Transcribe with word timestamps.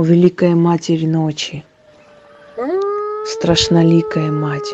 О 0.00 0.02
великая 0.02 0.54
Матерь 0.54 1.06
ночи, 1.06 1.62
страшноликая 3.26 4.32
Мать, 4.32 4.72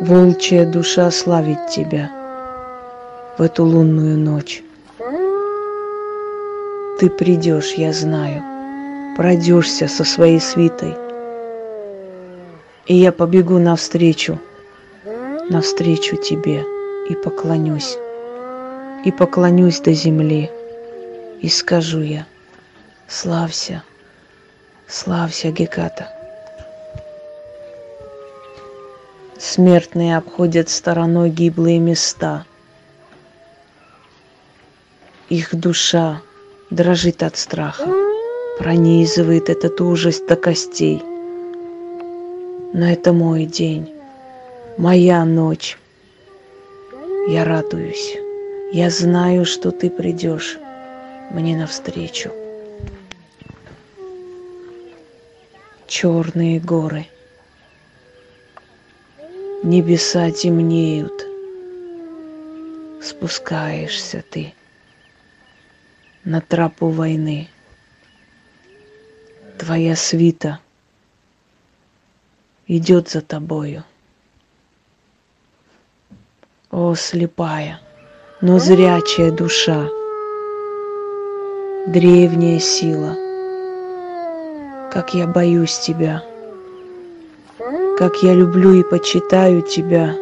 волчья 0.00 0.66
душа 0.66 1.08
славит 1.12 1.68
Тебя 1.68 2.10
в 3.38 3.42
эту 3.42 3.64
лунную 3.64 4.18
ночь. 4.18 4.64
Ты 6.98 7.08
придешь, 7.10 7.74
я 7.74 7.92
знаю, 7.92 8.42
пройдешься 9.16 9.86
со 9.86 10.02
своей 10.02 10.40
свитой, 10.40 10.96
и 12.88 12.94
я 12.96 13.12
побегу 13.12 13.58
навстречу, 13.60 14.40
навстречу 15.48 16.16
Тебе 16.16 16.64
и 17.08 17.14
поклонюсь, 17.14 17.96
и 19.04 19.12
поклонюсь 19.12 19.78
до 19.78 19.92
земли, 19.92 20.50
и 21.40 21.48
скажу 21.48 22.00
я– 22.00 22.26
Славься, 23.08 23.82
славься, 24.86 25.50
Геката. 25.50 26.14
Смертные 29.38 30.18
обходят 30.18 30.68
стороной 30.68 31.30
гиблые 31.30 31.78
места. 31.78 32.44
Их 35.30 35.54
душа 35.54 36.20
дрожит 36.68 37.22
от 37.22 37.38
страха, 37.38 37.88
пронизывает 38.58 39.48
этот 39.48 39.80
ужас 39.80 40.20
до 40.20 40.36
костей. 40.36 41.02
Но 42.74 42.90
это 42.90 43.14
мой 43.14 43.46
день, 43.46 43.90
моя 44.76 45.24
ночь. 45.24 45.78
Я 47.26 47.46
радуюсь. 47.46 48.18
Я 48.70 48.90
знаю, 48.90 49.46
что 49.46 49.70
ты 49.70 49.88
придешь 49.88 50.58
мне 51.30 51.56
навстречу. 51.56 52.30
Черные 55.88 56.60
горы. 56.60 57.06
Небеса 59.64 60.30
темнеют, 60.30 61.26
спускаешься 63.02 64.22
ты 64.30 64.54
на 66.24 66.40
тропу 66.40 66.88
войны. 66.88 67.48
Твоя 69.58 69.96
свита 69.96 70.60
идет 72.68 73.08
за 73.08 73.22
тобою. 73.22 73.82
О, 76.70 76.94
слепая, 76.94 77.80
но 78.42 78.58
зрячая 78.58 79.32
душа, 79.32 79.88
древняя 81.88 82.60
сила— 82.60 83.16
как 84.98 85.14
я 85.14 85.28
боюсь 85.28 85.78
тебя, 85.78 86.24
как 87.96 88.20
я 88.24 88.34
люблю 88.34 88.72
и 88.72 88.82
почитаю 88.82 89.62
тебя, 89.62 90.12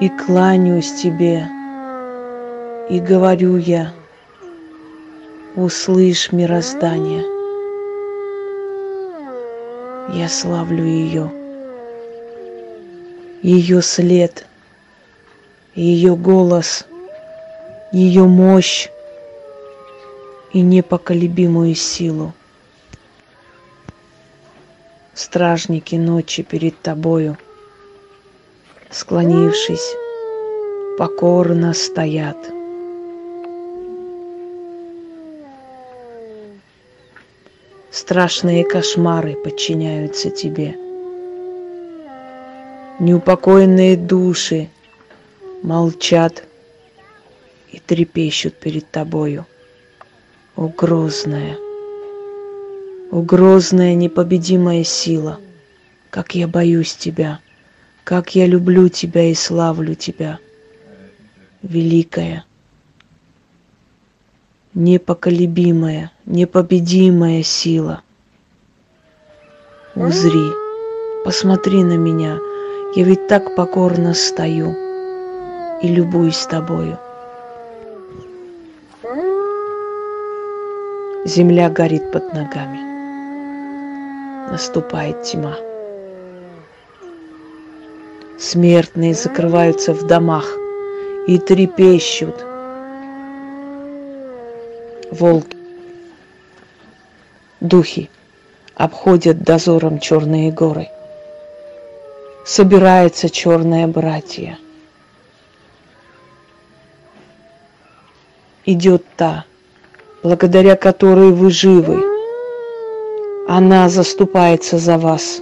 и 0.00 0.08
кланяюсь 0.08 0.92
тебе, 0.92 1.48
и 2.88 3.00
говорю 3.00 3.56
я, 3.56 3.92
услышь 5.56 6.30
мироздание. 6.30 7.24
Я 10.14 10.28
славлю 10.28 10.84
ее, 10.84 11.32
ее 13.42 13.82
след, 13.82 14.46
ее 15.74 16.14
голос, 16.14 16.86
ее 17.90 18.26
мощь 18.26 18.90
и 20.52 20.60
непоколебимую 20.60 21.74
силу 21.74 22.32
стражники 25.14 25.96
ночи 25.96 26.42
перед 26.42 26.80
тобою, 26.80 27.36
склонившись, 28.90 29.94
покорно 30.98 31.74
стоят. 31.74 32.36
Страшные 37.90 38.64
кошмары 38.64 39.34
подчиняются 39.34 40.30
тебе. 40.30 40.76
Неупокоенные 42.98 43.96
души 43.96 44.68
молчат 45.62 46.44
и 47.70 47.78
трепещут 47.78 48.54
перед 48.54 48.90
тобою. 48.90 49.46
О! 50.56 50.68
О, 53.12 53.20
грозная 53.20 53.94
непобедимая 53.94 54.84
сила, 54.84 55.38
как 56.08 56.34
я 56.34 56.48
боюсь 56.48 56.94
тебя, 56.94 57.40
как 58.04 58.34
я 58.34 58.46
люблю 58.46 58.88
тебя 58.88 59.24
и 59.24 59.34
славлю 59.34 59.94
тебя, 59.94 60.38
великая, 61.62 62.46
непоколебимая, 64.72 66.10
непобедимая 66.24 67.42
сила. 67.42 68.00
Узри, 69.94 70.50
посмотри 71.26 71.84
на 71.84 71.98
меня, 71.98 72.38
я 72.96 73.04
ведь 73.04 73.28
так 73.28 73.54
покорно 73.54 74.14
стою 74.14 74.74
и 75.82 75.86
любуюсь 75.86 76.46
тобою. 76.46 76.98
Земля 81.26 81.68
горит 81.68 82.10
под 82.10 82.32
ногами 82.32 82.91
наступает 84.52 85.22
тьма. 85.22 85.56
Смертные 88.38 89.14
закрываются 89.14 89.94
в 89.94 90.06
домах 90.06 90.46
и 91.26 91.38
трепещут. 91.38 92.44
Волки, 95.10 95.56
духи 97.60 98.10
обходят 98.74 99.42
дозором 99.42 99.98
черные 99.98 100.52
горы. 100.52 100.88
Собирается 102.44 103.30
черное 103.30 103.86
братья. 103.86 104.58
Идет 108.66 109.04
та, 109.16 109.44
благодаря 110.22 110.76
которой 110.76 111.30
вы 111.30 111.50
живы, 111.50 112.11
она 113.48 113.88
заступается 113.88 114.78
за 114.78 114.98
вас. 114.98 115.40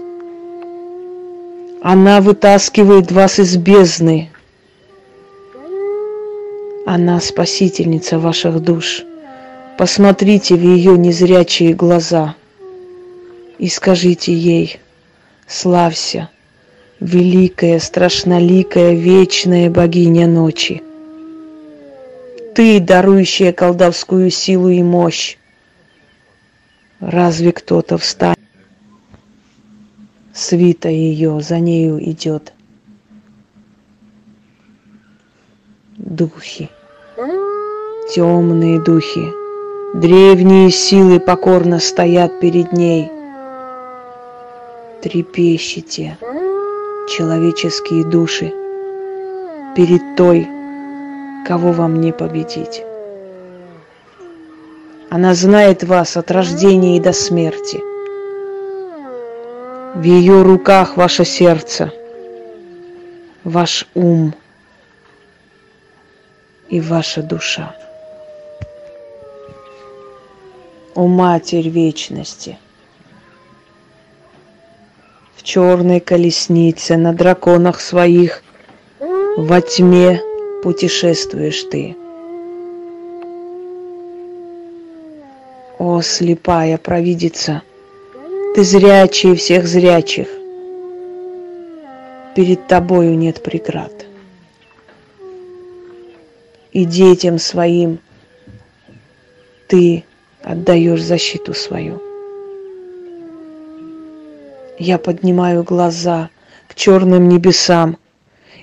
Она 1.82 2.20
вытаскивает 2.20 3.12
вас 3.12 3.38
из 3.38 3.56
бездны. 3.56 4.30
Она 6.86 7.20
спасительница 7.20 8.18
ваших 8.18 8.60
душ. 8.60 9.04
Посмотрите 9.78 10.56
в 10.56 10.62
ее 10.62 10.98
незрячие 10.98 11.72
глаза 11.74 12.34
и 13.58 13.68
скажите 13.68 14.32
ей, 14.32 14.78
славься, 15.46 16.28
великая, 17.00 17.78
страшноликая, 17.78 18.94
вечная 18.94 19.70
богиня 19.70 20.26
ночи. 20.26 20.82
Ты, 22.54 22.80
дарующая 22.80 23.52
колдовскую 23.52 24.30
силу 24.30 24.68
и 24.68 24.82
мощь, 24.82 25.36
Разве 27.00 27.52
кто-то 27.52 27.96
встанет? 27.96 28.38
Свита 30.34 30.88
ее 30.88 31.40
за 31.40 31.58
нею 31.58 31.98
идет. 32.10 32.52
Духи, 35.96 36.68
темные 38.14 38.80
духи, 38.80 39.32
древние 39.94 40.70
силы 40.70 41.20
покорно 41.20 41.78
стоят 41.78 42.38
перед 42.40 42.72
ней. 42.72 43.10
Трепещите, 45.02 46.18
человеческие 47.08 48.04
души, 48.04 48.52
перед 49.74 50.16
той, 50.16 50.46
кого 51.46 51.72
вам 51.72 52.00
не 52.00 52.12
победить. 52.12 52.84
Она 55.10 55.34
знает 55.34 55.82
вас 55.82 56.16
от 56.16 56.30
рождения 56.30 56.96
и 56.96 57.00
до 57.00 57.12
смерти. 57.12 57.82
В 59.96 60.02
ее 60.04 60.42
руках 60.42 60.96
ваше 60.96 61.24
сердце, 61.24 61.92
ваш 63.42 63.88
ум 63.96 64.34
и 66.68 66.80
ваша 66.80 67.24
душа. 67.24 67.74
О 70.94 71.08
Матерь 71.08 71.68
Вечности! 71.68 72.56
В 75.34 75.42
черной 75.42 75.98
колеснице 75.98 76.96
на 76.96 77.12
драконах 77.12 77.80
своих 77.80 78.44
во 79.00 79.60
тьме 79.60 80.22
путешествуешь 80.62 81.64
ты– 81.64 81.96
Слепая 86.02 86.78
провидица, 86.78 87.62
ты 88.54 88.64
зрячий 88.64 89.34
всех 89.36 89.66
зрячих. 89.66 90.28
Перед 92.34 92.66
тобою 92.66 93.16
нет 93.16 93.42
преград. 93.42 93.92
И 96.72 96.84
детям 96.84 97.38
своим 97.38 97.98
ты 99.66 100.04
отдаешь 100.42 101.02
защиту 101.02 101.54
свою. 101.54 102.00
Я 104.78 104.98
поднимаю 104.98 105.62
глаза 105.62 106.30
к 106.66 106.74
черным 106.74 107.28
небесам, 107.28 107.98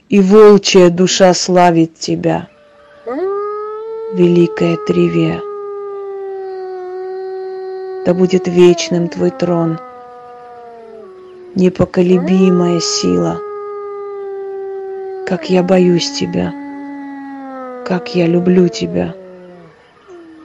и 0.10 0.20
волчья 0.20 0.90
душа 0.90 1.34
славит 1.34 2.00
тебя, 2.00 2.48
великая 4.14 4.78
Тривия. 4.88 5.47
Да 8.08 8.14
будет 8.14 8.48
вечным 8.48 9.10
твой 9.10 9.32
трон, 9.32 9.80
непоколебимая 11.56 12.80
сила. 12.80 13.42
Как 15.28 15.50
я 15.50 15.62
боюсь 15.62 16.10
тебя, 16.12 16.54
как 17.86 18.16
я 18.16 18.26
люблю 18.26 18.70
тебя 18.70 19.14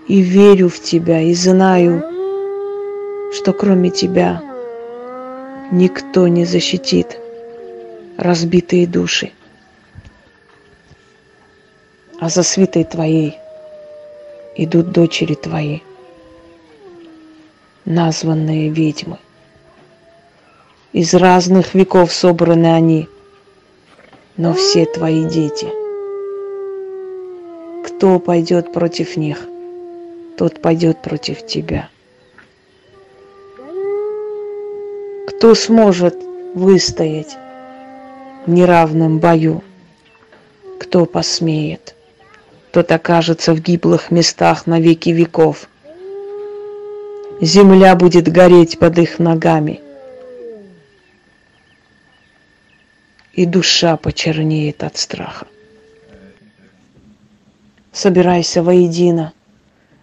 и 0.09 0.23
верю 0.23 0.69
в 0.71 0.81
тебя, 0.81 1.21
и 1.21 1.33
знаю, 1.35 2.03
что 3.33 3.53
кроме 3.53 3.91
тебя 3.91 4.43
никто 5.71 6.27
не 6.27 6.45
защитит 6.45 7.17
разбитые 8.19 8.89
души. 8.89 9.31
А 12.19 12.29
за 12.29 12.43
свитой 12.43 12.83
твоей 12.83 13.39
идут 14.57 14.91
дочери 14.91 15.35
твои, 15.35 15.79
названные 17.95 18.71
ведьмы. 18.71 19.19
Из 20.93 21.15
разных 21.15 21.75
веков 21.75 22.13
собраны 22.13 22.75
они, 22.75 23.09
но 24.37 24.55
все 24.55 24.87
твои 24.87 25.25
дети. 25.25 25.69
Кто 27.87 28.19
пойдет 28.19 28.73
против 28.73 29.17
них, 29.17 29.47
тот 30.37 30.61
пойдет 30.61 31.03
против 31.03 31.47
тебя. 31.47 31.89
Кто 35.29 35.55
сможет 35.55 36.17
выстоять 36.55 37.37
в 38.47 38.51
неравном 38.51 39.19
бою? 39.19 39.63
Кто 40.79 41.05
посмеет? 41.05 41.95
Тот 42.71 42.91
окажется 42.91 43.53
в 43.53 43.61
гиблых 43.61 44.11
местах 44.11 44.67
на 44.67 44.81
веки 44.81 45.11
веков. 45.11 45.69
Земля 47.43 47.95
будет 47.95 48.33
гореть 48.33 48.79
под 48.79 48.99
их 48.99 49.19
ногами. 49.19 49.83
И 53.35 53.45
душа 53.45 53.99
почернеет 53.99 54.83
от 54.83 54.97
страха. 54.97 55.47
Собирайся 57.93 58.63
воедино, 58.63 59.35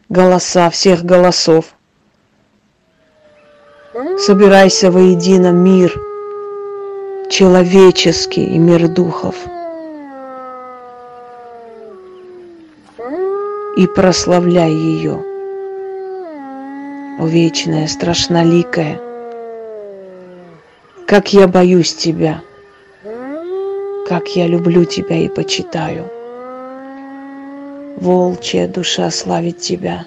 голоса 0.10 0.70
всех 0.70 1.04
голосов– 1.04 1.74
Собирайся 4.20 4.92
воедино 4.92 5.52
мир 5.52 5.94
человеческий 7.30 8.44
и 8.44 8.58
мир 8.58 8.90
духов. 8.90 9.36
И 13.78 13.88
прославляй 13.88 14.72
ее, 14.72 15.24
о 17.19 17.27
вечная, 17.27 17.86
страшноликая, 17.88 18.98
как 21.06 21.33
я 21.33 21.50
боюсь 21.50 21.94
тебя, 21.94 22.42
как 24.07 24.30
я 24.38 24.48
люблю 24.48 24.86
тебя 24.86 25.18
и 25.18 25.27
почитаю. 25.27 26.10
Волчья 27.98 28.69
душа 28.69 29.12
славит 29.12 29.60
тебя. 29.60 30.06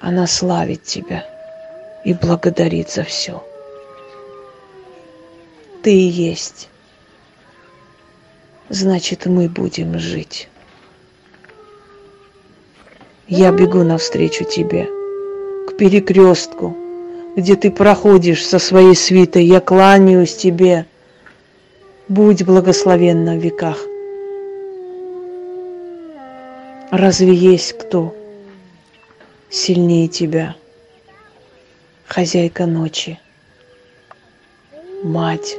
Она 0.00 0.26
славит 0.26 0.82
тебя 0.82 1.24
и 2.04 2.12
благодарит 2.12 2.90
за 2.90 3.04
все. 3.04 3.46
Ты 5.84 5.94
и 5.94 6.08
есть. 6.08 6.68
Значит, 8.70 9.26
мы 9.26 9.48
будем 9.48 10.00
жить. 10.00 10.48
Я 13.26 13.52
бегу 13.52 13.82
навстречу 13.82 14.44
тебе, 14.44 14.88
к 15.68 15.76
перекрестку, 15.76 16.76
где 17.36 17.56
ты 17.56 17.70
проходишь 17.70 18.44
со 18.44 18.58
своей 18.58 18.94
свитой. 18.94 19.44
Я 19.44 19.60
кланяюсь 19.60 20.36
тебе. 20.36 20.86
Будь 22.08 22.44
благословенна 22.44 23.36
в 23.36 23.38
веках. 23.38 23.78
Разве 26.90 27.34
есть 27.34 27.72
кто 27.78 28.14
сильнее 29.48 30.08
тебя? 30.08 30.54
хозяйка 32.06 32.66
ночи, 32.66 33.18
мать 35.02 35.56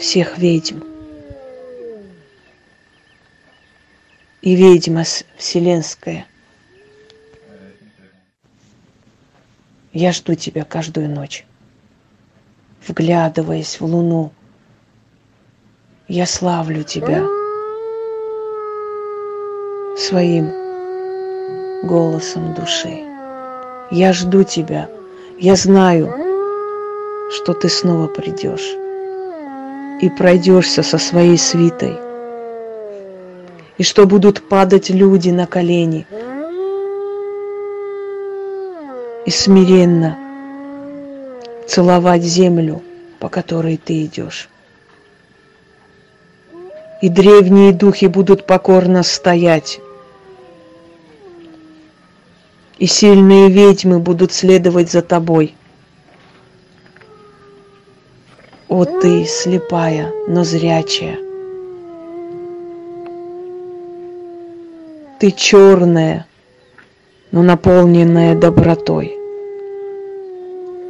всех 0.00 0.38
ведьм 0.38 0.95
и 4.46 4.54
ведьма 4.54 5.02
вселенская. 5.36 6.24
Я 9.92 10.12
жду 10.12 10.36
тебя 10.36 10.62
каждую 10.62 11.10
ночь, 11.10 11.44
вглядываясь 12.86 13.80
в 13.80 13.84
луну. 13.84 14.30
Я 16.06 16.26
славлю 16.26 16.84
тебя 16.84 17.26
своим 19.98 20.52
голосом 21.82 22.54
души. 22.54 23.02
Я 23.90 24.12
жду 24.12 24.44
тебя. 24.44 24.88
Я 25.40 25.56
знаю, 25.56 26.06
что 27.32 27.52
ты 27.52 27.68
снова 27.68 28.06
придешь 28.06 28.76
и 30.00 30.08
пройдешься 30.08 30.84
со 30.84 30.98
своей 30.98 31.36
свитой. 31.36 32.05
И 33.78 33.82
что 33.82 34.06
будут 34.06 34.48
падать 34.48 34.90
люди 34.90 35.30
на 35.30 35.46
колени 35.46 36.06
и 39.26 39.30
смиренно 39.30 40.16
целовать 41.66 42.22
землю, 42.22 42.82
по 43.18 43.28
которой 43.28 43.76
ты 43.76 44.04
идешь. 44.04 44.48
И 47.02 47.08
древние 47.08 47.72
духи 47.72 48.06
будут 48.06 48.46
покорно 48.46 49.02
стоять 49.02 49.80
и 52.78 52.86
сильные 52.86 53.48
ведьмы 53.48 53.98
будут 53.98 54.32
следовать 54.32 54.90
за 54.90 55.02
тобой. 55.02 55.54
О 58.68 58.84
ты, 58.84 59.24
слепая, 59.24 60.12
но 60.28 60.44
зрячая. 60.44 61.25
Ты 65.18 65.30
черная, 65.30 66.26
но 67.30 67.42
наполненная 67.42 68.34
добротой. 68.34 69.16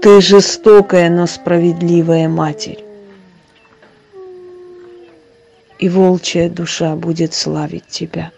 Ты 0.03 0.21
жестокая, 0.21 1.11
но 1.11 1.27
справедливая 1.27 2.29
матерь. 2.29 2.85
И 5.79 5.89
волчья 5.89 6.49
душа 6.49 6.97
будет 6.97 7.35
славить 7.35 7.87
тебя 7.87 8.33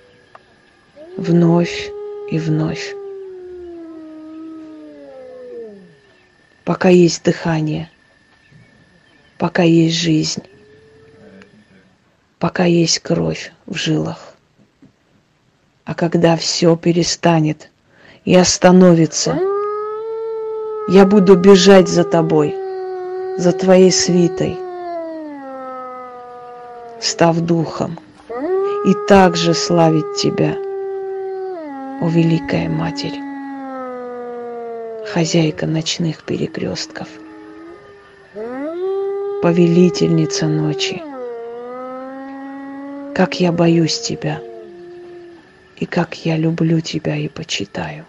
вновь 1.16 1.90
и 2.30 2.38
вновь. 2.38 2.94
пока 6.68 6.90
есть 6.90 7.24
дыхание, 7.24 7.90
пока 9.38 9.62
есть 9.62 9.96
жизнь, 9.96 10.42
пока 12.38 12.66
есть 12.66 12.98
кровь 12.98 13.52
в 13.64 13.74
жилах. 13.74 14.27
А 15.88 15.94
когда 15.94 16.36
все 16.36 16.76
перестанет 16.76 17.70
и 18.26 18.36
остановится, 18.36 19.40
я 20.86 21.06
буду 21.06 21.34
бежать 21.34 21.88
за 21.88 22.04
тобой, 22.04 22.54
за 23.38 23.52
твоей 23.52 23.90
свитой, 23.90 24.58
став 27.00 27.40
духом, 27.40 27.98
и 28.84 28.92
также 29.08 29.54
славить 29.54 30.14
тебя, 30.16 30.56
о 32.02 32.08
Великая 32.10 32.68
Матерь 32.68 33.18
хозяйка 35.06 35.66
ночных 35.66 36.22
перекрестков, 36.22 37.08
повелительница 39.40 40.48
ночи. 40.48 41.02
Как 43.14 43.40
я 43.40 43.52
боюсь 43.52 43.98
тебя 43.98 44.42
и 45.80 45.86
как 45.86 46.24
я 46.24 46.36
люблю 46.36 46.80
тебя 46.80 47.16
и 47.16 47.28
почитаю. 47.28 48.04